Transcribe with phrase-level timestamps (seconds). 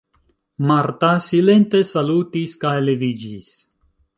[0.69, 3.53] Marta silente salutis kaj leviĝis.